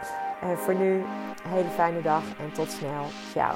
voor 0.55 0.75
nu, 0.75 1.03
hele 1.47 1.69
fijne 1.69 2.01
dag 2.01 2.23
en 2.39 2.53
tot 2.53 2.71
snel. 2.71 3.05
Ciao. 3.31 3.55